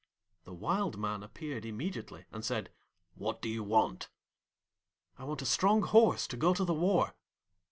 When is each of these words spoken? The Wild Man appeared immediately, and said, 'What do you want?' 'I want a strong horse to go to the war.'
The 0.45 0.53
Wild 0.55 0.97
Man 0.97 1.21
appeared 1.21 1.63
immediately, 1.63 2.25
and 2.31 2.43
said, 2.43 2.71
'What 3.13 3.39
do 3.39 3.47
you 3.47 3.63
want?' 3.63 4.09
'I 5.19 5.25
want 5.25 5.43
a 5.43 5.45
strong 5.45 5.83
horse 5.83 6.25
to 6.29 6.37
go 6.37 6.55
to 6.55 6.65
the 6.65 6.73
war.' 6.73 7.13